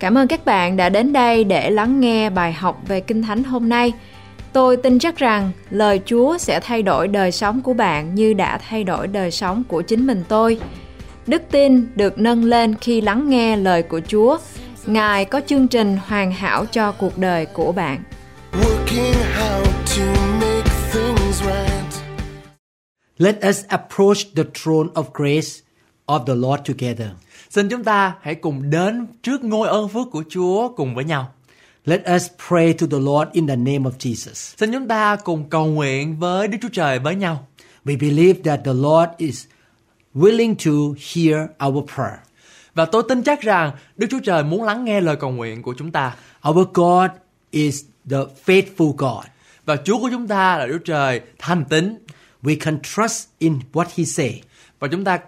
[0.00, 3.44] Cảm ơn các bạn đã đến đây để lắng nghe bài học về Kinh Thánh
[3.44, 3.92] hôm nay.
[4.52, 8.58] Tôi tin chắc rằng lời Chúa sẽ thay đổi đời sống của bạn như đã
[8.58, 10.60] thay đổi đời sống của chính mình tôi.
[11.26, 14.38] Đức tin được nâng lên khi lắng nghe lời của Chúa.
[14.86, 18.02] Ngài có chương trình hoàn hảo cho cuộc đời của bạn.
[23.18, 25.50] Let us approach the throne of grace
[26.06, 27.08] of the Lord together.
[27.50, 31.32] Xin chúng ta hãy cùng đến trước ngôi ơn phước của Chúa cùng với nhau.
[31.84, 34.54] Let us pray to the Lord in the name of Jesus.
[34.56, 37.46] Xin chúng ta cùng cầu nguyện với Đức Chúa Trời với nhau.
[37.84, 39.46] We believe that the Lord is
[40.14, 42.18] willing to hear our prayer.
[42.74, 45.74] Và tôi tin chắc rằng Đức Chúa Trời muốn lắng nghe lời cầu nguyện của
[45.78, 46.16] chúng ta.
[46.48, 47.10] Our God
[47.50, 49.24] is the faithful God.
[49.64, 51.98] Và Chúa của chúng ta là Đức Trời thành tín.
[52.42, 54.42] We can trust in what He say.
[54.78, 55.18] Và chúng ta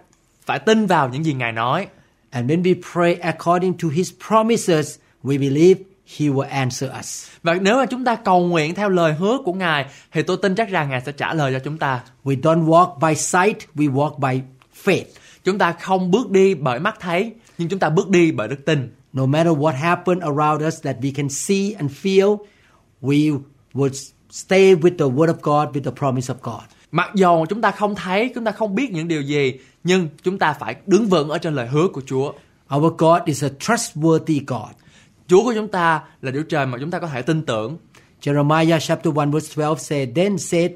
[0.45, 1.87] phải tin vào những gì Ngài nói.
[2.33, 7.27] And when we pray according to His promises, we believe He will answer us.
[7.43, 10.55] Và nếu mà chúng ta cầu nguyện theo lời hứa của Ngài thì tôi tin
[10.55, 12.03] chắc rằng Ngài sẽ trả lời cho chúng ta.
[12.23, 14.41] We don't walk by sight, we walk by
[14.83, 15.05] faith.
[15.43, 18.65] Chúng ta không bước đi bởi mắt thấy, nhưng chúng ta bước đi bởi đức
[18.65, 18.95] tin.
[19.13, 22.37] No matter what happened around us that we can see and feel,
[23.01, 23.39] we
[23.73, 26.63] would stay with the Word of God, with the promise of God.
[26.91, 30.39] Mặc dù chúng ta không thấy, chúng ta không biết những điều gì, nhưng chúng
[30.39, 32.33] ta phải đứng vững ở trên lời hứa của Chúa.
[32.75, 34.75] Our God is a trustworthy God.
[35.27, 37.77] Chúa của chúng ta là Đức Trời mà chúng ta có thể tin tưởng.
[38.21, 40.71] Jeremiah chapter 1 verse 12 said, Then said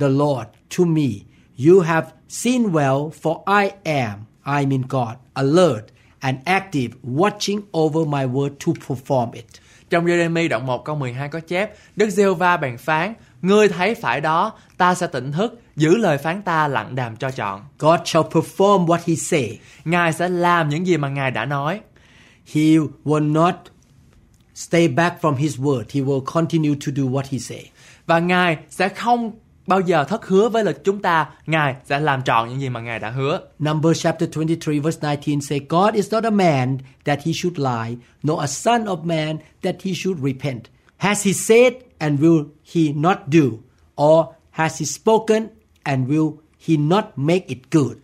[0.00, 1.08] the Lord to me,
[1.56, 5.84] You have seen well, for I am, I mean God, alert
[6.20, 9.44] and active, watching over my word to perform it.
[9.90, 13.94] Trong Jeremy đoạn 1 câu 12 có chép, Đức giê va bèn phán, Ngươi thấy
[13.94, 17.62] phải đó, ta sẽ tỉnh thức, giữ lời phán ta lặng đàm cho chọn.
[17.78, 19.58] God shall perform what he say.
[19.84, 21.80] Ngài sẽ làm những gì mà Ngài đã nói.
[22.54, 22.62] He
[23.04, 23.54] will not
[24.54, 25.84] stay back from his word.
[25.92, 27.70] He will continue to do what he say.
[28.06, 29.32] Và Ngài sẽ không
[29.66, 31.28] bao giờ thất hứa với lịch chúng ta.
[31.46, 33.40] Ngài sẽ làm trọn những gì mà Ngài đã hứa.
[33.58, 37.96] Numbers chapter 23 verse 19 say, God is not a man that he should lie,
[38.22, 40.62] nor a son of man that he should repent.
[40.96, 42.44] Has he said and will
[42.74, 43.42] he not do?
[43.96, 45.48] Or has he spoken
[45.86, 46.32] and will
[46.66, 47.96] he not make it good?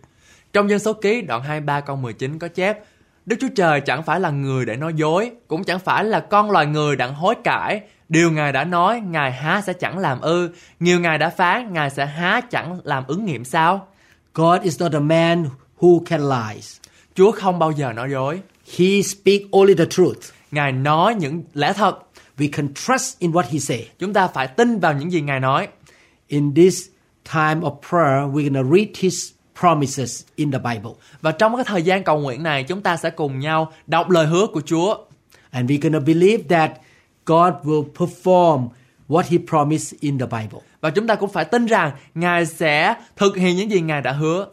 [0.53, 2.79] Trong dân số ký đoạn 23 câu 19 có chép
[3.25, 6.51] Đức Chúa Trời chẳng phải là người để nói dối, cũng chẳng phải là con
[6.51, 7.81] loài người đặng hối cải.
[8.09, 10.49] Điều Ngài đã nói, Ngài há sẽ chẳng làm ư.
[10.79, 13.87] Nhiều Ngài đã phán, Ngài sẽ há chẳng làm ứng nghiệm sao?
[14.33, 15.45] God is not a man
[15.79, 16.61] who can lie.
[17.15, 18.39] Chúa không bao giờ nói dối.
[18.77, 20.19] He speak only the truth.
[20.51, 21.99] Ngài nói những lẽ thật.
[22.37, 23.87] We can trust in what he say.
[23.99, 25.67] Chúng ta phải tin vào những gì Ngài nói.
[26.27, 26.87] In this
[27.23, 30.91] time of prayer, we're going to read his promises in the Bible.
[31.21, 34.25] Và trong cái thời gian cầu nguyện này, chúng ta sẽ cùng nhau đọc lời
[34.25, 34.97] hứa của Chúa.
[35.51, 36.71] And we're going to believe that
[37.25, 38.67] God will perform
[39.07, 40.59] what he promised in the Bible.
[40.81, 44.11] Và chúng ta cũng phải tin rằng Ngài sẽ thực hiện những gì Ngài đã
[44.11, 44.47] hứa.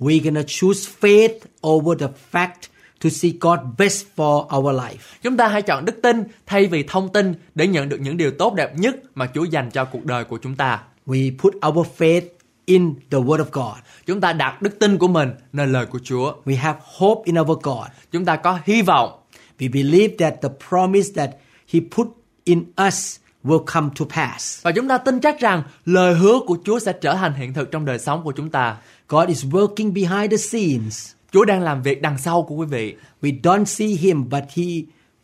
[0.00, 2.68] We're going to choose faith over the fact
[3.04, 4.98] to see God best for our life.
[5.22, 8.30] Chúng ta hãy chọn đức tin thay vì thông tin để nhận được những điều
[8.30, 10.80] tốt đẹp nhất mà Chúa dành cho cuộc đời của chúng ta.
[11.06, 12.22] We put our faith
[12.66, 13.78] in the Word of God.
[14.06, 16.34] Chúng ta đặt đức tin của mình nơi lời của Chúa.
[16.44, 17.86] We have hope in our God.
[18.12, 19.20] Chúng ta có hy vọng
[19.60, 21.30] We believe that the promise that
[21.72, 22.06] He put
[22.44, 24.62] in us will come to pass.
[24.62, 27.70] và chúng ta tin chắc rằng lời hứa của Chúa sẽ trở thành hiện thực
[27.70, 28.76] trong đời sống của chúng ta.
[29.08, 31.12] God is working behind the scenes.
[31.32, 32.96] Chúa đang làm việc đằng sau của quý vị.
[33.22, 34.64] We don't see Him, but He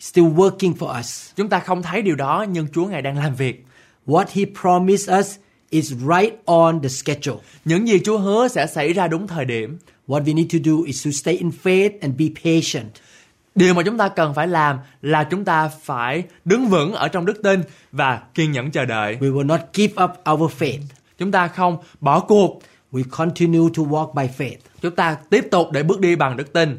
[0.00, 1.31] still working for us.
[1.37, 3.64] Chúng ta không thấy điều đó nhưng Chúa ngài đang làm việc.
[4.06, 5.37] What He promised us
[5.71, 7.37] is right on the schedule.
[7.65, 9.78] Những gì Chúa hứa sẽ xảy ra đúng thời điểm.
[10.09, 12.91] What we need to do is to stay in faith and be patient.
[13.54, 17.26] Điều mà chúng ta cần phải làm là chúng ta phải đứng vững ở trong
[17.26, 17.62] đức tin
[17.93, 19.16] và kiên nhẫn chờ đợi.
[19.21, 20.81] We will not give up our faith.
[21.19, 22.62] Chúng ta không bỏ cuộc,
[22.93, 24.56] We continue to walk by faith.
[24.82, 26.78] chúng ta tiếp tục để bước đi bằng đức tin.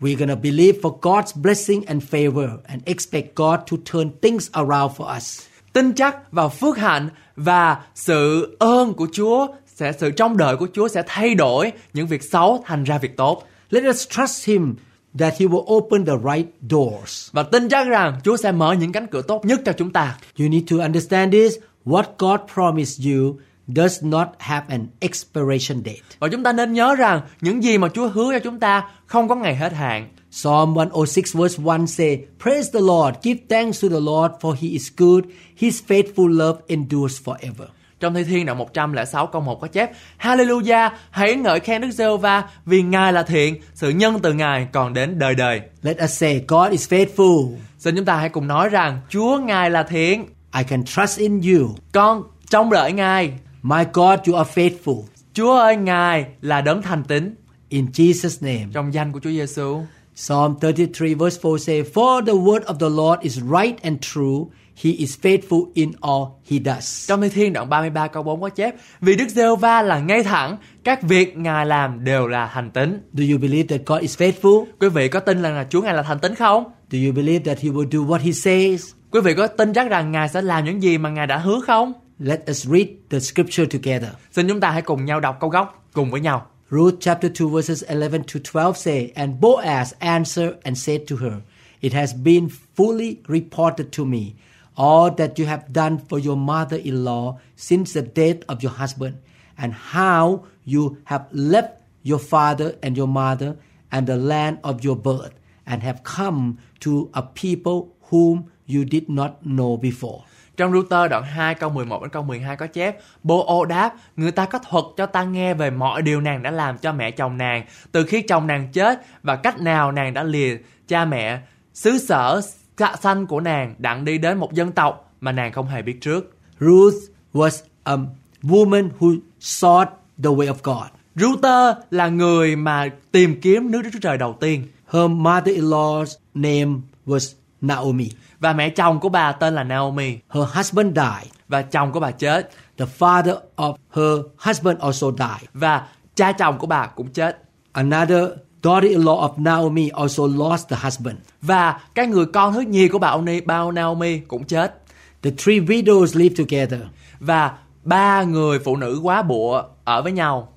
[0.00, 4.92] We're to believe for God's blessing and favor and expect God to turn things around
[4.96, 5.40] for us.
[5.74, 10.66] Tin chắc vào phước hạnh và sự ơn của Chúa sẽ sự trông đợi của
[10.72, 13.42] Chúa sẽ thay đổi những việc xấu thành ra việc tốt.
[13.70, 14.74] Let us trust Him
[15.18, 17.30] that He will open the right doors.
[17.32, 20.16] Và tin chắc rằng Chúa sẽ mở những cánh cửa tốt nhất cho chúng ta.
[20.38, 21.54] You need to understand this.
[21.84, 23.36] What God promised you
[23.68, 26.00] does not have an expiration date.
[26.18, 29.28] Và chúng ta nên nhớ rằng những gì mà Chúa hứa cho chúng ta không
[29.28, 30.08] có ngày hết hạn.
[30.34, 34.68] Psalm 106 verse 1 say, Praise the Lord, give thanks to the Lord for He
[34.68, 35.24] is good,
[35.56, 37.68] His faithful love endures forever.
[38.00, 42.16] Trong Thi Thiên đoạn 106 câu 1 có chép Hallelujah, hãy ngợi khen Đức giê
[42.16, 45.60] va vì Ngài là thiện, sự nhân từ Ngài còn đến đời đời.
[45.82, 47.56] Let us say, God is faithful.
[47.78, 50.26] Xin chúng ta hãy cùng nói rằng Chúa Ngài là thiện,
[50.56, 51.74] I can trust in you.
[51.92, 53.32] con trông đợi Ngài.
[53.62, 55.02] My God, you are faithful.
[55.32, 57.34] Chúa ơi, Ngài là đấng thành tín
[57.68, 58.66] In Jesus' name.
[58.72, 59.82] trong danh của Chúa Giêsu.
[60.14, 64.46] Psalm 33 verse 4 say, For the word of the Lord is right and true.
[64.76, 67.08] He is faithful in all he does.
[67.08, 70.22] Trong Thi Thiên đoạn 33 câu 4 có chép Vì Đức giê va là ngay
[70.22, 73.10] thẳng, các việc Ngài làm đều là thành tín.
[73.12, 74.64] Do you believe that God is faithful?
[74.80, 76.64] Quý vị có tin rằng là Chúa Ngài là thành tín không?
[76.90, 78.92] Do you believe that he will do what he says?
[79.10, 81.60] Quý vị có tin chắc rằng Ngài sẽ làm những gì mà Ngài đã hứa
[81.60, 81.92] không?
[82.18, 84.10] Let us read the scripture together.
[84.32, 86.46] Xin chúng ta hãy cùng nhau đọc câu gốc cùng với nhau.
[86.70, 91.42] Ruth chapter 2 verses 11 to 12 say, And Boaz answered and said to her,
[91.82, 94.36] It has been fully reported to me,
[94.74, 99.20] all that you have done for your mother-in-law since the death of your husband,
[99.58, 103.58] and how you have left your father and your mother
[103.92, 105.34] and the land of your birth,
[105.66, 110.24] and have come to a people whom you did not know before.
[110.56, 114.30] Trong Router đoạn 2 câu 11 đến câu 12 có chép Bô ô đáp Người
[114.30, 117.38] ta có thuật cho ta nghe về mọi điều nàng đã làm cho mẹ chồng
[117.38, 120.56] nàng Từ khi chồng nàng chết Và cách nào nàng đã lìa
[120.88, 121.40] cha mẹ
[121.74, 122.40] Xứ sở
[122.78, 126.00] xa xanh của nàng đặng đi đến một dân tộc Mà nàng không hề biết
[126.00, 126.94] trước Ruth
[127.32, 127.96] was a
[128.42, 130.86] woman who sought the way of God.
[131.14, 136.80] Router là người mà tìm kiếm nước Đức Chúa Trời đầu tiên Her mother-in-law's name
[137.06, 138.10] was Naomi.
[138.44, 141.32] Và mẹ chồng của bà tên là Naomi Her husband died.
[141.48, 145.48] Và chồng của bà chết The father of her husband also died.
[145.54, 147.42] Và cha chồng của bà cũng chết
[147.72, 148.24] Another
[148.62, 151.16] daughter-in-law of Naomi also lost the husband.
[151.42, 154.74] Và cái người con thứ nhì của bà Oni, bà Naomi cũng chết
[155.22, 156.80] The three widows lived together,
[157.20, 157.52] Và
[157.82, 160.48] ba người phụ nữ quá bụa ở với nhau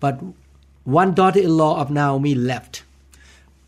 [0.00, 0.14] but
[0.94, 2.83] one daughter-in-law of Naomi left.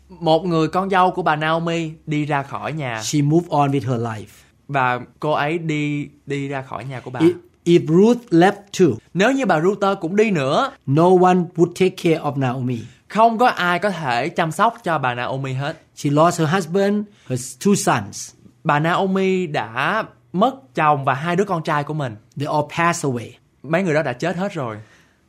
[0.09, 3.91] Một người con dâu của bà Naomi đi ra khỏi nhà She moved on with
[3.91, 4.43] her life.
[4.67, 7.33] Và cô ấy đi đi ra khỏi nhà của bà If,
[7.65, 11.95] if Ruth left too, Nếu như bà Ruther cũng đi nữa no one would take
[12.03, 12.79] care of Naomi.
[13.07, 17.05] Không có ai có thể chăm sóc cho bà Naomi hết She lost her husband,
[17.27, 18.31] her two sons.
[18.63, 23.05] Bà Naomi đã mất chồng và hai đứa con trai của mình They all passed
[23.05, 23.29] away.
[23.63, 24.77] Mấy người đó đã chết hết rồi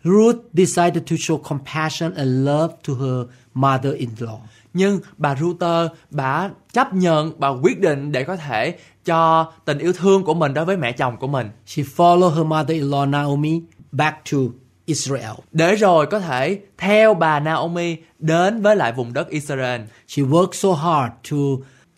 [0.05, 4.39] Ruth decided to show compassion and love to her mother-in-law.
[4.75, 9.93] Nhưng bà Ruther bà chấp nhận bà quyết định để có thể cho tình yêu
[9.93, 13.63] thương của mình đối với mẹ chồng của mình She followed her mother-in-law Naomi
[13.93, 14.39] back to
[14.87, 15.33] Israel.
[15.53, 20.53] để rồi có thể theo bà Naomi đến với lại vùng đất Israel She worked
[20.53, 21.37] so hard to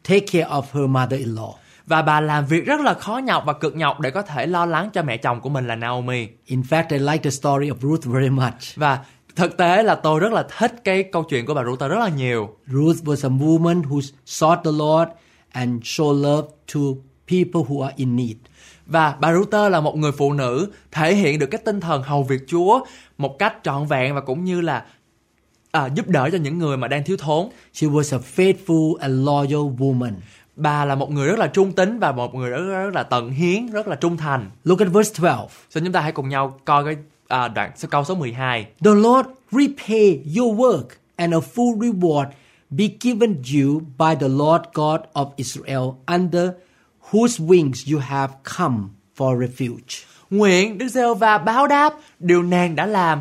[0.09, 1.53] take care of her mother-in-law.
[1.91, 4.67] Và bà làm việc rất là khó nhọc và cực nhọc để có thể lo
[4.67, 7.75] lắng cho mẹ chồng của mình là Naomi In fact, I like the story of
[7.81, 8.77] Ruth very much.
[8.77, 8.99] và
[9.37, 12.09] thực tế là tôi rất là thích cái câu chuyện của bà Ruth rất là
[12.09, 15.11] nhiều Ruth was a woman who sought the Lord
[15.53, 16.81] and showed love to
[17.27, 18.37] people who are in need.
[18.87, 22.23] và bà Ruther là một người phụ nữ thể hiện được cái tinh thần hầu
[22.23, 22.81] việc Chúa
[23.19, 24.85] một cách trọn vẹn và cũng như là
[25.71, 29.27] à, giúp đỡ cho những người mà đang thiếu thốn She was a faithful and
[29.27, 30.13] loyal woman.
[30.57, 33.31] Bà là một người rất là trung tín và một người rất, rất là tận
[33.31, 35.47] hiến rất là trung thành Look at verse 12.
[35.71, 36.97] xin chúng ta hãy cùng nhau coi cái
[37.29, 40.85] à, đoạn câu số 12 The Lord repay your work
[41.17, 42.27] and a full reward
[42.71, 46.51] be given you by the Lord God of Israel under
[47.11, 48.77] whose wings you have come
[49.17, 50.05] for refuge.
[50.31, 53.21] Nguyện Đức giê va báo đáp điều nàng đã làm.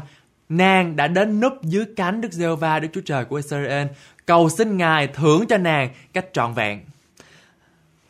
[0.50, 3.88] Nàng đã đến núp dưới cánh Đức giê va Đức Chúa Trời của Israel.
[4.26, 6.80] Cầu xin Ngài thưởng cho nàng cách trọn vẹn.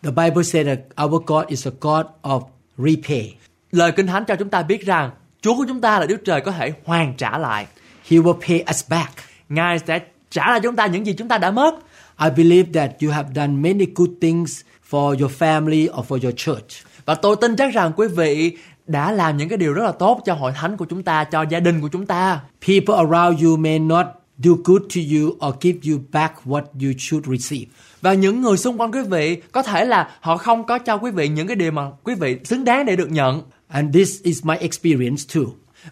[0.04, 2.42] The Bible said that our God is a God of
[2.78, 3.36] repay.
[3.72, 6.42] Lời Kinh Thánh cho chúng ta biết rằng Chúa của chúng ta là Đức Trời
[6.42, 7.68] có thể hoàn trả lại.
[8.08, 9.14] He will pay us back.
[9.50, 11.76] Ngài sẽ trả lại chúng ta những gì chúng ta đã mất.
[12.24, 16.36] I believe that you have done many good things for your family or for your
[16.38, 16.86] church.
[17.06, 20.22] Và tôi tin chắc rằng quý vị đã làm những cái điều rất là tốt
[20.26, 22.42] cho hội thánh của chúng ta, cho gia đình của chúng ta.
[22.68, 24.06] People around you may not
[24.38, 27.66] do good to you or give you back what you should receive.
[28.02, 31.12] Và những người xung quanh quý vị có thể là họ không có cho quý
[31.12, 33.42] vị những cái điều mà quý vị xứng đáng để được nhận.
[33.68, 35.44] And this is my experience too.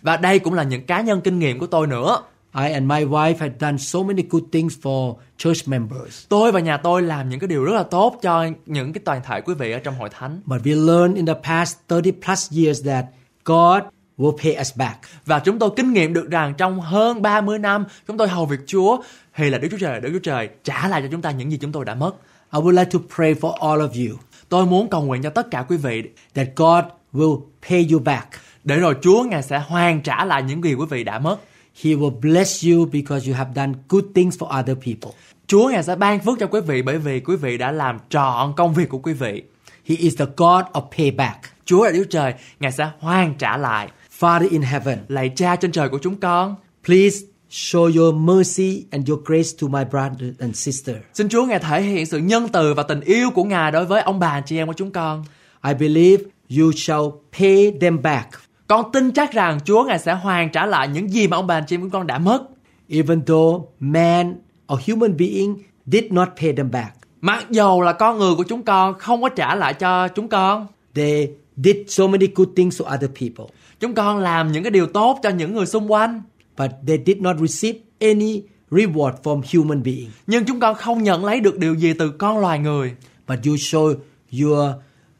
[0.02, 2.22] Và đây cũng là những cá nhân kinh nghiệm của tôi nữa.
[2.56, 6.26] I and my wife had done so many good things for church members.
[6.30, 9.22] Tôi và nhà tôi làm những cái điều rất là tốt cho những cái toàn
[9.24, 10.42] thể quý vị ở trong hội thánh.
[10.46, 13.06] But we learned in the past 30 plus years that
[13.46, 13.84] God
[14.18, 15.00] will pay us back.
[15.26, 18.60] Và chúng tôi kinh nghiệm được rằng trong hơn 30 năm chúng tôi hầu việc
[18.68, 18.98] Chúa
[19.36, 21.58] thì là Đức Chúa Trời Đức Chúa Trời trả lại cho chúng ta những gì
[21.58, 22.12] chúng tôi đã mất.
[22.54, 24.18] I would like to pray for all of you
[24.50, 26.84] Tôi muốn cầu nguyện cho tất cả quý vị that God
[27.14, 28.28] will pay you back.
[28.64, 31.38] Để rồi Chúa Ngài sẽ hoàn trả lại những gì quý vị đã mất.
[31.84, 35.18] He will bless you because you have done good things for other people.
[35.48, 38.54] Chúa Ngài sẽ ban phước cho quý vị bởi vì quý vị đã làm trọn
[38.58, 39.44] công việc của quý vị.
[39.86, 41.40] He is the God of payback.
[41.66, 43.88] Chúa là Đức Trời, Ngài sẽ hoàn trả lại.
[44.20, 46.56] Father in heaven, Lạy Cha trên trời của chúng con,
[46.86, 47.20] please
[47.50, 50.96] show your mercy and your grace to my brother and sister.
[51.14, 54.02] xin Chúa Ngài thể hiện sự nhân từ và tình yêu của Ngài đối với
[54.02, 55.24] ông bà chị em của chúng con.
[55.68, 56.24] I believe
[56.60, 57.04] you shall
[57.40, 58.30] pay them back,
[58.68, 61.62] Con tin chắc rằng Chúa Ngài sẽ hoàn trả lại những gì mà ông bà
[61.62, 62.44] chị em của con đã mất.
[62.90, 64.36] even though man
[64.74, 65.56] or human being
[65.86, 66.94] did not pay them back.
[67.22, 70.68] Mặc dầu là con người của chúng con không có trả lại cho chúng con.
[70.96, 73.46] They did so many good things to other people,
[73.80, 76.22] Chúng con làm những cái điều tốt cho những người xung quanh.
[76.58, 78.42] but they did not receive any
[78.72, 80.10] reward from human being.
[80.28, 82.94] Nhưng chúng con không nhận lấy được điều gì từ con loài người.
[83.28, 83.96] But you show
[84.42, 84.70] your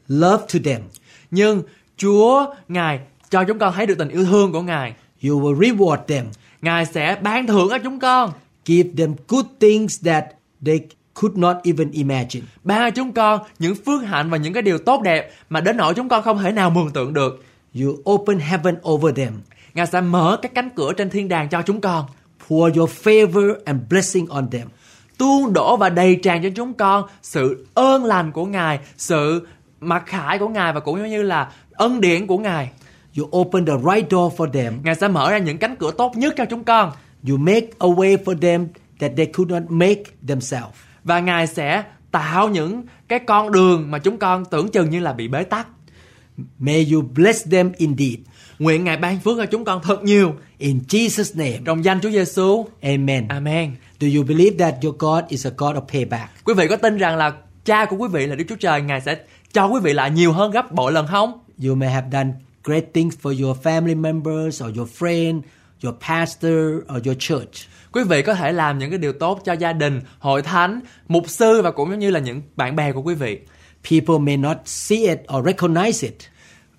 [0.08, 0.80] love to them.
[1.30, 1.62] Nhưng
[1.96, 3.00] Chúa Ngài
[3.30, 4.94] cho chúng con thấy được tình yêu thương của Ngài.
[5.24, 6.26] You will reward them,
[6.62, 8.30] Ngài sẽ ban thưởng cho chúng con.
[8.64, 10.24] give them good things that
[10.66, 10.80] they
[11.14, 12.42] could not even imagine.
[12.64, 15.76] Ban cho chúng con những phước hạnh và những cái điều tốt đẹp mà đến
[15.76, 17.44] nỗi chúng con không thể nào mường tượng được.
[17.74, 19.32] You open heaven over them,
[19.74, 22.06] Ngài sẽ mở các cánh cửa trên thiên đàng cho chúng con.
[22.48, 24.68] pour your favor and blessing on them.
[25.18, 29.46] Tuôn đổ và đầy tràn cho chúng con sự ơn lành của Ngài, sự
[29.80, 32.70] mặc khải của Ngài và cũng như là ân điển của Ngài.
[33.18, 34.80] You open the right door for them.
[34.84, 36.92] Ngài sẽ mở ra những cánh cửa tốt nhất cho chúng con.
[37.28, 38.68] You make a way for them
[39.00, 40.74] that they could not make themselves.
[41.04, 45.12] Và Ngài sẽ tạo những cái con đường mà chúng con tưởng chừng như là
[45.12, 45.66] bị bế tắc.
[46.58, 48.14] May you bless them indeed.
[48.58, 50.34] Nguyện Ngài ban phước cho chúng con thật nhiều.
[50.58, 52.66] In Jesus' name, Trong danh Chúa Giêsu.
[52.82, 53.28] amen.
[53.28, 53.76] Amen.
[54.00, 56.30] Do you believe that your God is a God of payback?
[56.44, 57.32] Quý vị có tin rằng là
[57.64, 59.16] cha của quý vị là Đức Chúa Trời Ngài sẽ
[59.52, 61.32] cho quý vị lại nhiều hơn gấp bội lần không?
[61.66, 62.30] You may have done
[62.64, 65.40] great things for your family members or your friend,
[65.84, 66.52] your pastor
[66.96, 67.68] or your church.
[67.92, 71.28] Quý vị có thể làm những cái điều tốt cho gia đình, hội thánh, mục
[71.28, 73.38] sư và cũng giống như là những bạn bè của quý vị.
[73.82, 76.14] People may not see it or recognize it,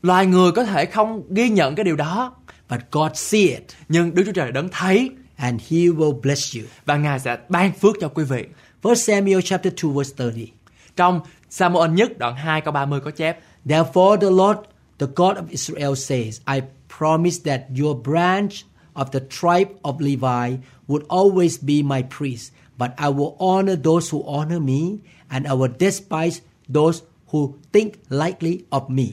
[0.02, 2.34] Loài người có thể không ghi nhận cái điều đó,
[2.70, 6.64] but God see it nhưng Đức Chúa Trời đấng thấy and he will bless you.
[6.86, 8.46] và Ngài sẽ ban phước cho quý vị.
[8.84, 10.52] 1 Samuel chapter 2 verse 30.
[10.96, 14.60] Trong Samuel nhất đoạn 2 câu 30 có chép Therefore the Lord,
[15.00, 16.62] the God of Israel says, I
[17.00, 18.54] promise that your branch
[18.94, 24.16] of the tribe of Levi would always be my priest, but I will honor those
[24.18, 24.82] who honor me,
[25.30, 26.42] and I will despise
[26.74, 27.00] those
[27.32, 29.04] who think lightly of me.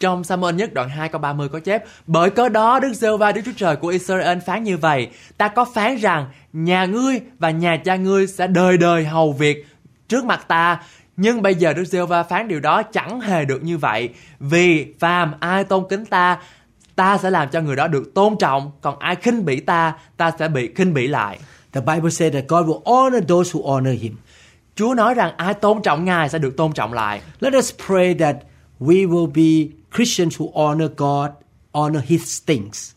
[0.00, 3.32] Trong Samuel nhất đoạn 2 câu 30 có chép Bởi cớ đó Đức giê va
[3.32, 7.50] Đức Chúa Trời của Israel phán như vậy Ta có phán rằng nhà ngươi và
[7.50, 9.66] nhà cha ngươi sẽ đời đời hầu việc
[10.08, 10.82] trước mặt ta
[11.16, 14.08] Nhưng bây giờ Đức giê va phán điều đó chẳng hề được như vậy
[14.40, 16.38] Vì phàm ai tôn kính ta
[16.96, 20.32] Ta sẽ làm cho người đó được tôn trọng Còn ai khinh bỉ ta Ta
[20.38, 21.38] sẽ bị khinh bỉ lại
[21.72, 24.18] The Bible says that God will honor those who honor him.
[24.76, 28.14] Chúa nói rằng ai tôn trọng Ngài sẽ được tôn trọng lại Let us pray
[28.14, 28.36] that
[28.80, 31.30] we will be Christians who honor God,
[31.72, 32.92] honor his things.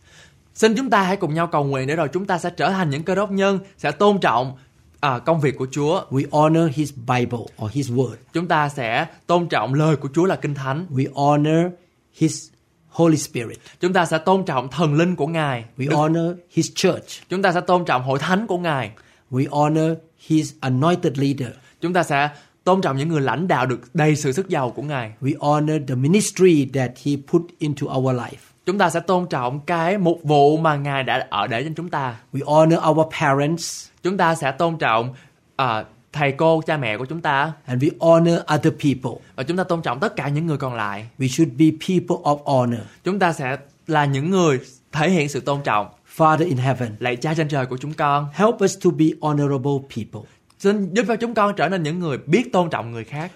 [0.54, 2.90] Xin chúng ta hãy cùng nhau cầu nguyện để rồi chúng ta sẽ trở thành
[2.90, 4.58] những cơ đốc nhân sẽ tôn trọng
[5.00, 6.02] à, công việc của Chúa.
[6.10, 8.16] We honor his Bible or his word.
[8.34, 10.86] Chúng ta sẽ tôn trọng lời của Chúa là Kinh Thánh.
[10.92, 11.72] We honor
[12.14, 12.48] his
[12.90, 13.58] Holy Spirit.
[13.80, 15.66] Chúng ta sẽ tôn trọng thần linh của Ngài.
[15.78, 17.30] We Đức- honor his church.
[17.30, 18.92] Chúng ta sẽ tôn trọng hội thánh của Ngài.
[19.32, 21.50] We honor his anointed leader.
[21.86, 22.30] Chúng ta sẽ
[22.64, 25.12] tôn trọng những người lãnh đạo được đầy sự sức giàu của Ngài.
[25.22, 28.54] We honor the ministry that he put into our life.
[28.66, 31.90] Chúng ta sẽ tôn trọng cái mục vụ mà Ngài đã ở để cho chúng
[31.90, 32.16] ta.
[32.34, 35.14] We honor our parents Chúng ta sẽ tôn trọng
[35.56, 39.22] à, thầy cô, cha mẹ của chúng ta and we honor other people.
[39.36, 41.08] và chúng ta tôn trọng tất cả những người còn lại.
[41.20, 42.82] We should be people of honor.
[43.04, 44.60] Chúng ta sẽ là những người
[44.92, 45.88] thể hiện sự tôn trọng.
[46.18, 49.88] Father in heaven, Lạy Cha trên trời của chúng con, help us to be honorable
[49.96, 50.30] people.
[50.60, 53.32] Xin giúp cho chúng con trở nên những người biết tôn trọng người khác.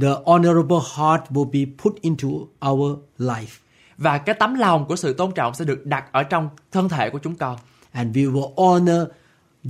[0.00, 2.28] The honorable heart will be put into
[2.68, 3.58] our life.
[3.98, 7.10] Và cái tấm lòng của sự tôn trọng sẽ được đặt ở trong thân thể
[7.10, 7.56] của chúng con.
[7.92, 9.08] And we will honor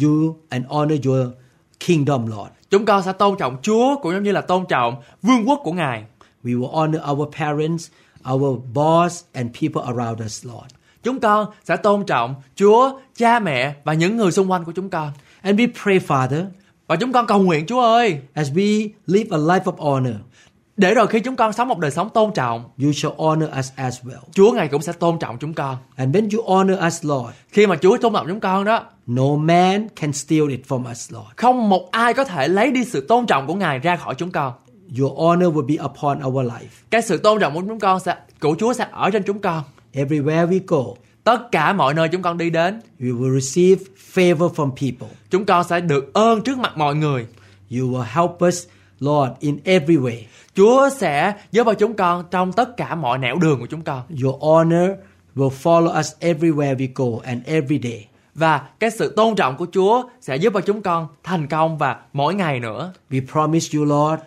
[0.02, 1.29] you and honor your
[1.87, 2.50] kingdom, Lord.
[2.71, 5.73] Chúng con sẽ tôn trọng Chúa cũng giống như là tôn trọng vương quốc của
[5.73, 6.05] Ngài.
[6.45, 7.88] We will honor our parents,
[8.31, 10.75] our boss, and people around us, Lord.
[11.02, 14.90] Chúng con sẽ tôn trọng Chúa, cha mẹ và những người xung quanh của chúng
[14.90, 15.12] con.
[15.42, 16.44] And we pray, Father,
[16.87, 20.14] Và chúng con cầu nguyện Chúa ơi, as we live a life of honor,
[20.76, 23.70] để rồi khi chúng con sống một đời sống tôn trọng, you shall honor us
[23.76, 24.20] as well.
[24.32, 25.76] Chúa Ngài cũng sẽ tôn trọng chúng con.
[25.97, 29.37] And when you honor us, Lord, Khi mà Chúa tôn trọng chúng con đó, no
[29.37, 31.26] man can steal it from us, Lord.
[31.37, 34.30] không một ai có thể lấy đi sự tôn trọng của Ngài ra khỏi chúng
[34.30, 34.52] con.
[35.00, 36.66] Your honor will be upon our life.
[36.90, 39.62] Cái sự tôn trọng của chúng con sẽ của Chúa sẽ ở trên chúng con.
[39.94, 40.85] Everywhere we go,
[41.31, 43.85] Tất cả mọi nơi chúng con đi đến, we will receive
[44.15, 45.17] favor from people.
[45.31, 47.27] chúng con sẽ được ơn trước mặt mọi người.
[47.71, 48.67] You will help us,
[49.01, 50.17] Lord, in every way.
[50.55, 54.03] Chúa sẽ giúp cho chúng con trong tất cả mọi nẻo đường của chúng con.
[54.23, 54.91] Your honor
[55.37, 58.09] will follow us everywhere we go and every day.
[58.35, 61.97] Và cái sự tôn trọng của Chúa sẽ giúp cho chúng con thành công và
[62.13, 62.93] mỗi ngày nữa.
[63.11, 64.23] We promise you, Lord,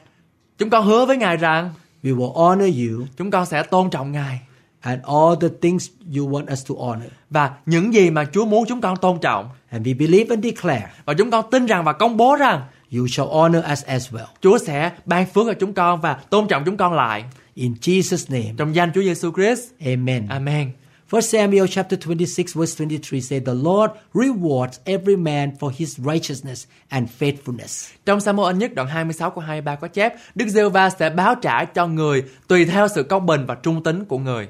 [0.58, 1.70] Chúng con hứa với Ngài rằng
[2.04, 4.42] we will honor you chúng con sẽ tôn trọng Ngài.
[4.84, 7.08] And all the things you want us to honor.
[7.30, 9.50] Và những gì mà Chúa muốn chúng con tôn trọng.
[9.70, 12.62] And we believe and declare Và chúng con tin rằng và công bố rằng
[12.98, 14.26] you shall honor us as well.
[14.42, 17.24] Chúa sẽ ban phước cho chúng con và tôn trọng chúng con lại.
[17.54, 19.70] In Jesus' name, Trong danh Chúa Giêsu Christ.
[19.86, 20.28] amen.
[20.30, 20.72] Amen.
[21.12, 26.66] 1 Samuel chapter 26 verse 23 say the Lord rewards every man for his righteousness
[26.90, 27.90] and faithfulness.
[28.06, 31.66] Trong Samuel nhất đoạn 26 của 23 có chép Đức giê va sẽ báo trả
[31.66, 34.48] cho người tùy theo sự công bình và trung tín của người.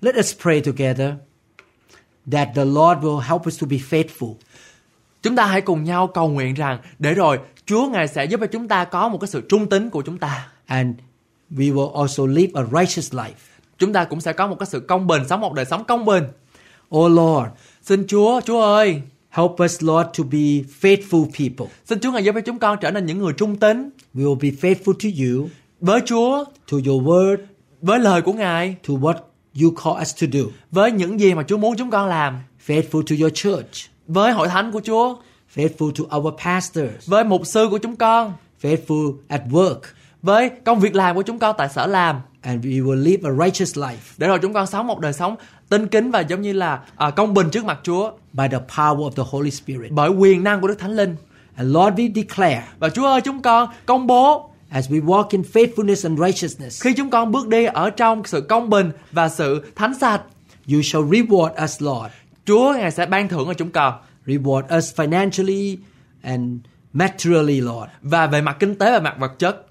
[0.00, 1.12] Let us pray together
[2.32, 4.34] that the Lord will help us to be faithful.
[5.22, 8.46] Chúng ta hãy cùng nhau cầu nguyện rằng để rồi Chúa Ngài sẽ giúp cho
[8.46, 10.48] chúng ta có một cái sự trung tín của chúng ta.
[10.66, 10.96] and
[11.50, 13.32] we will also live a righteous life.
[13.78, 16.04] Chúng ta cũng sẽ có một cái sự công bình, sống một đời sống công
[16.04, 16.24] bình.
[16.96, 17.48] Oh Lord,
[17.82, 21.66] Xin Chúa, Chúa ơi, help us, Lord, to be faithful people.
[21.84, 24.38] xin Chúa Ngài giúp cho chúng con trở nên những người trung tín We will
[24.40, 25.48] be faithful to you,
[25.80, 27.36] với Chúa, to your word,
[27.82, 29.14] với lời của Ngài, to what
[29.62, 30.40] you call us to do.
[30.70, 34.48] với những gì mà Chúa muốn chúng con làm, Faithful to your church, với hội
[34.48, 35.16] thánh của Chúa,
[35.54, 38.32] faithful to our pastors, với mục sư của chúng con,
[38.62, 39.78] faithful at work,
[40.22, 42.16] với công việc làm của chúng con tại sở làm.
[42.42, 45.36] and we will live a righteous life Để rồi chúng con sống một đời sống
[45.68, 48.96] tinh kính và giống như là à, công bình trước mặt Chúa by the power
[48.96, 49.92] of the Holy Spirit.
[49.92, 51.16] bởi quyền năng của Đức Thánh Linh.
[51.56, 55.42] And Lord, we declare Và Chúa ơi chúng con công bố as we walk in
[55.42, 59.64] faithfulness and righteousness, khi chúng con bước đi ở trong sự công bình và sự
[59.74, 60.22] thánh sạch,
[60.72, 62.12] you shall reward us, Lord.
[62.46, 63.94] Chúa Ngài sẽ ban thưởng cho chúng con.
[64.26, 65.76] Reward us financially
[66.22, 66.60] and
[66.92, 67.90] materially, Lord.
[68.02, 69.62] Và về mặt kinh tế và mặt vật chất,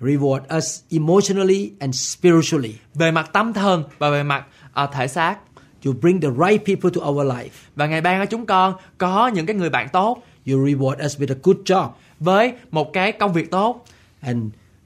[0.00, 2.74] Reward us emotionally and spiritually.
[2.94, 5.36] về mặt tâm thần và về mặt à, thể xác.
[5.84, 7.48] You bring the right people to our life.
[7.76, 11.20] Và Ngài ban cho chúng con có những cái người bạn tốt You reward us
[11.20, 11.88] with a good job
[12.20, 13.84] với một cái công việc tốt,
[14.22, 14.38] and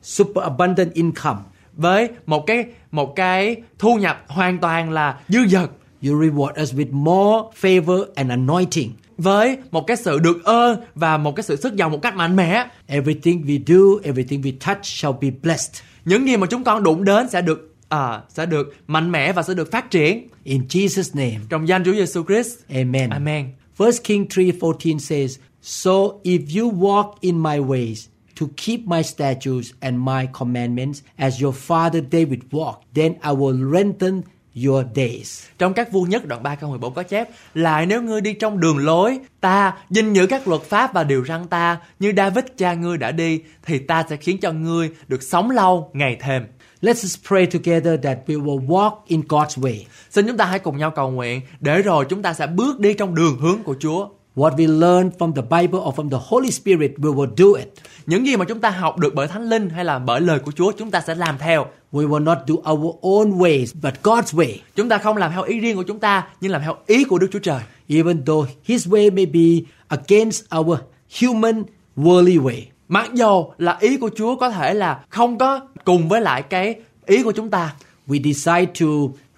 [0.02, 1.38] super abundant income.
[1.76, 5.70] với một cái một cái thu nhập hoàn toàn là dư dật,
[6.06, 8.92] You reward us with more favor and anointing.
[9.18, 12.36] với một cái sự được ơn và một cái sự sức giàu một cách mạnh
[12.36, 12.66] mẽ.
[12.86, 15.82] Everything we do, everything we touch shall be blessed.
[16.04, 19.42] Những gì mà chúng con đụng đến sẽ được à, sẽ được mạnh mẽ và
[19.42, 22.50] sẽ được phát triển In Jesus' name, trong danh Chúa Giêsu Christ.
[22.74, 23.10] amen.
[23.10, 23.46] Amen.
[23.78, 25.92] 1 King 3:14 says, "So
[26.24, 28.06] if you walk in my ways
[28.40, 33.72] to keep my statutes and my commandments as your father David walked, then I will
[33.72, 34.22] lengthen
[34.66, 38.20] your days." Trong các vua nhất đoạn 3 câu 14 có chép Lại nếu ngươi
[38.20, 42.12] đi trong đường lối Ta gìn giữ các luật pháp và điều răn ta Như
[42.16, 46.16] David cha ngươi đã đi Thì ta sẽ khiến cho ngươi được sống lâu ngày
[46.20, 46.46] thêm
[46.80, 49.84] Let's just pray together that we will walk in God's way.
[50.10, 52.94] Xin chúng ta hãy cùng nhau cầu nguyện Để rồi chúng ta sẽ bước đi
[52.94, 56.50] trong đường hướng của Chúa What we learn from the Bible or from the Holy
[56.50, 57.68] Spirit, we will do it.
[58.06, 60.52] Những gì mà chúng ta học được bởi Thánh Linh Hay là bởi lời của
[60.52, 64.36] Chúa Chúng ta sẽ làm theo We will not do our own ways, but God's
[64.36, 64.56] way.
[64.76, 67.18] Chúng ta không làm theo ý riêng của chúng ta Nhưng làm theo ý của
[67.18, 70.78] Đức Chúa Trời Even though His way may be against our
[71.20, 71.62] human
[71.96, 72.62] worldly way.
[72.88, 76.74] Mặc dù là ý của Chúa có thể là không có cùng với lại cái
[77.06, 77.74] ý của chúng ta
[78.08, 78.86] We decide to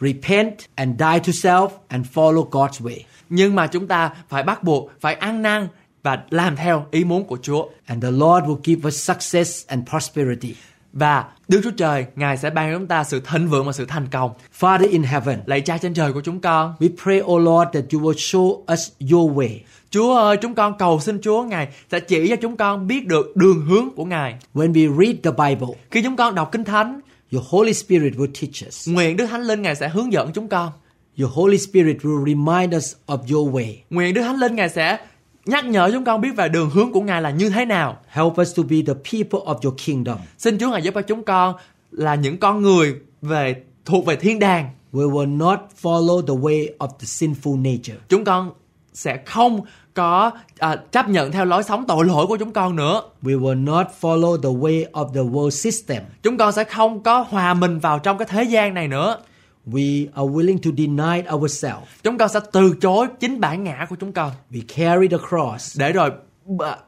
[0.01, 3.01] repent and die to self and follow God's way.
[3.31, 5.69] Nhưng mà chúng ta phải bắt buộc phải ăn năn
[6.03, 9.89] và làm theo ý muốn của Chúa And the Lord will give us success and
[9.89, 10.55] prosperity.
[10.93, 13.85] và Đức Chúa Trời Ngài sẽ ban cho chúng ta sự thịnh vượng và sự
[13.89, 14.31] thành công.
[14.61, 17.85] Father in heaven, Lạy Cha trên trời của chúng con, we pray, O Lord, that
[17.93, 19.49] you will show us your way.
[19.91, 23.37] Chúa ơi, chúng con cầu xin Chúa Ngài sẽ chỉ cho chúng con biết được
[23.37, 24.35] đường hướng của Ngài.
[24.55, 27.01] When we read the Bible, Khi chúng con đọc Kinh Thánh,
[27.33, 28.89] your Holy Spirit will teach us.
[28.89, 30.73] nguyện Đức Thánh Linh Ngài sẽ hướng dẫn chúng con.
[31.21, 33.75] Your Holy Spirit will remind us of your way.
[33.91, 34.99] Nguyện Đức Thánh Linh Ngài sẽ
[35.47, 37.97] nhắc nhở chúng con biết về đường hướng của Ngài là như thế nào.
[38.09, 40.19] Help us to be the people of your kingdom.
[40.39, 41.55] Xin Chúa Ngài giúp cho chúng con
[41.91, 44.71] là những con người về thuộc về thiên đàng.
[44.93, 47.99] We will not follow the way of the sinful nature.
[48.09, 48.51] Chúng con
[48.93, 49.61] sẽ không
[49.95, 53.03] có à, chấp nhận theo lối sống tội lỗi của chúng con nữa.
[53.23, 56.03] We will not follow the way of the world system.
[56.23, 59.19] Chúng con sẽ không có hòa mình vào trong cái thế gian này nữa.
[59.73, 61.89] We are willing to deny ourselves.
[62.03, 65.79] Chúng con sẽ từ chối chính bản ngã của chúng con We carry the cross
[65.79, 66.11] để rồi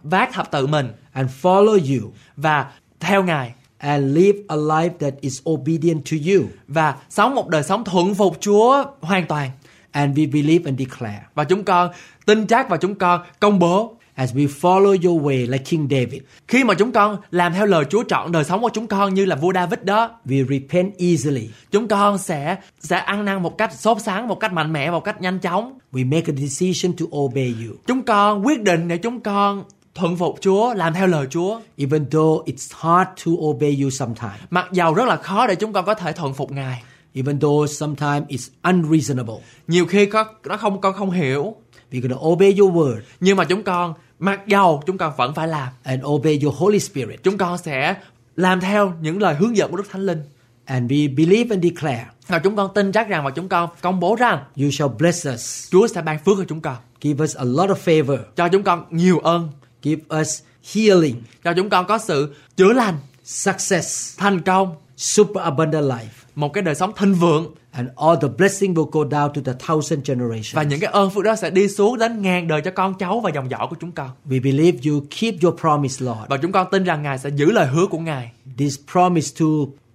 [0.03, 2.13] vác thập tự mình and follow you.
[2.37, 3.55] và theo Ngài.
[3.79, 6.45] and live a life that is obedient to you.
[6.69, 9.51] và sống một đời sống thuận phục Chúa hoàn toàn.
[9.91, 11.91] And we believe and declare Và chúng con
[12.27, 16.23] tin chắc và chúng con công bố as we follow your way like King David,
[16.49, 19.25] khi mà chúng con làm theo lời Chúa trọn đời sống của chúng con như
[19.25, 21.49] là vua David đó, we repent easily.
[21.71, 25.05] chúng con sẽ sẽ ăn năn một cách sốt sáng, một cách mạnh mẽ, một
[25.05, 25.79] cách nhanh chóng.
[25.93, 27.77] We make a decision to obey you.
[27.87, 31.61] Chúng con quyết định để chúng con thuận phục Chúa, làm theo lời Chúa.
[31.77, 34.41] Even though it's hard to obey you sometimes.
[34.51, 36.83] Mặc dầu rất là khó để chúng con có thể thuận phục Ngài.
[37.15, 39.35] Even though sometimes it's unreasonable.
[39.69, 41.55] Nhiều khi có nó không con không hiểu,
[41.93, 43.01] We're going to obey your word.
[43.21, 45.69] Nhưng mà chúng con mặc dầu chúng con vẫn phải làm.
[45.83, 47.23] and obey your Holy Spirit.
[47.23, 47.95] Chúng con sẽ
[48.37, 50.23] làm theo những lời hướng dẫn của Đức Thánh Linh.
[50.65, 52.07] And we believe and declare.
[52.27, 55.29] Và chúng con tin chắc rằng và chúng con công bố rằng you shall bless
[55.29, 58.49] us, Chúa sẽ ban phước cho chúng con, give us a lot of favor, cho
[58.49, 59.49] chúng con nhiều ơn,
[59.83, 60.43] give us
[60.75, 66.09] healing, cho chúng con có sự chữa lành, success, thành công, super abundant life.
[66.35, 69.53] một cái đời sống thịnh vượng And all the blessing will go down to the
[69.67, 70.55] thousand generations.
[70.55, 73.21] và những cái ơn phước đó sẽ đi xuống đến ngàn đời cho con cháu
[73.21, 74.11] và dòng dõi của chúng con.
[74.29, 76.21] We believe you keep your promise, Lord.
[76.29, 78.33] Và chúng con tin rằng Ngài sẽ giữ lời hứa của Ngài.
[78.59, 79.47] This promise to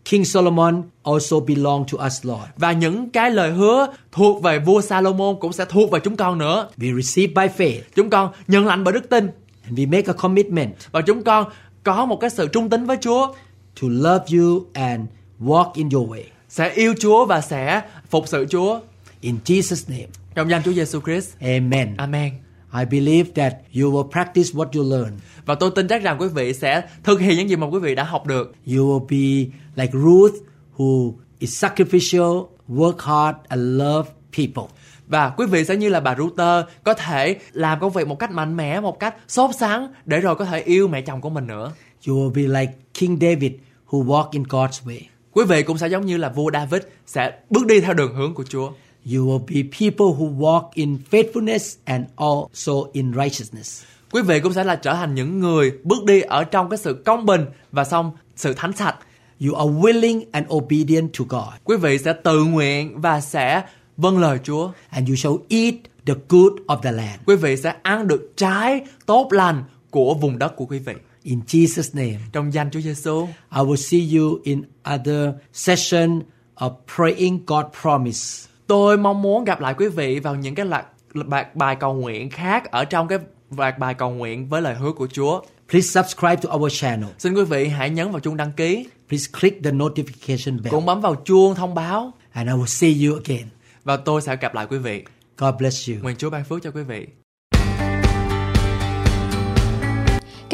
[0.06, 2.44] King Solomon also belong to us, Lord.
[2.58, 6.38] Và những cái lời hứa thuộc về vua Salomon cũng sẽ thuộc về chúng con
[6.38, 6.70] nữa.
[6.78, 9.30] We receive by faith Chúng con nhận lãnh bởi đức tin
[9.66, 11.50] and we make a commitment và chúng con
[11.84, 13.34] có một cái sự trung tín với Chúa,
[13.82, 15.02] to love you and
[15.40, 16.24] walk in your way.
[16.50, 18.80] sẽ yêu Chúa và sẽ phục sự Chúa.
[19.22, 21.30] In Jesus' name, Trong danh Chúa Giêsu Christ.
[21.40, 21.96] amen.
[21.98, 22.32] Amen.
[22.80, 25.12] I believe that you will practice what you learn.
[25.46, 27.96] Và tôi tin chắc rằng quý vị sẽ thực hiện những gì mà quý vị
[27.96, 28.56] đã học được.
[28.68, 29.52] You will be
[29.84, 30.34] like Ruth,
[30.78, 34.74] who is sacrificial, work hard, and love people.
[35.08, 38.32] Và quý vị sẽ như là bà Ruther có thể làm công việc một cách
[38.32, 41.48] mạnh mẽ, một cách sốt sắng để rồi có thể yêu mẹ chồng của mình
[41.48, 41.72] nữa.
[42.08, 43.52] You will be like King David,
[43.90, 45.00] who walk in God's way.
[45.32, 48.34] Quý vị cũng sẽ giống như là vua David sẽ bước đi theo đường hướng
[48.34, 48.72] của Chúa.
[49.14, 53.84] You will be people who walk in faithfulness and also in righteousness.
[54.12, 57.02] Quý vị cũng sẽ là trở thành những người bước đi ở trong cái sự
[57.06, 58.96] công bình và xong sự thánh sạch.
[59.42, 63.62] You are willing and obedient to God, Quý vị sẽ tự nguyện và sẽ
[63.98, 64.72] vâng lời Chúa.
[64.90, 65.74] and you shall eat
[66.06, 67.20] the good of the land.
[67.26, 70.94] Quý vị sẽ ăn được trái tốt lành của vùng đất của quý vị.
[71.26, 74.62] In Jesus' name, Trong danh Chúa Giêsu, I will see you in
[74.96, 76.22] other session
[76.56, 78.50] of praying God promise.
[78.68, 82.30] tôi mong muốn gặp lại quý vị vào những cái loạt bài, bài cầu nguyện
[82.30, 83.20] khác ở trong cái
[83.58, 85.42] loạt bài cầu nguyện với lời hứa của Chúa.
[85.70, 87.10] Please subscribe to our channel.
[87.20, 90.70] Xin quý vị hãy nhấn vào chuông đăng ký, Please click the notification bell.
[90.70, 93.48] cũng bấm vào chuông thông báo And I will see you again.
[93.84, 95.04] và tôi sẽ gặp lại quý vị.
[95.38, 95.98] God bless you.
[96.02, 97.08] Nguyện Chúa ban phước cho quý vị.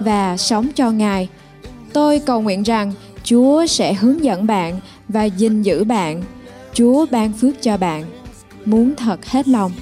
[0.00, 1.28] và sống cho Ngài.
[1.92, 2.92] Tôi cầu nguyện rằng
[3.24, 6.22] Chúa sẽ hướng dẫn bạn và gìn giữ bạn.
[6.74, 8.04] Chúa ban phước cho bạn.
[8.64, 9.72] Muốn thật hết lòng.